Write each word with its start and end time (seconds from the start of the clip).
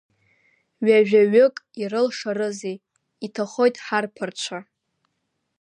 Ҩажәаҩык 0.85 1.55
ирылшарызеи, 1.81 2.75
иҭахоит 3.25 3.75
ҳарԥарацәа! 3.85 4.59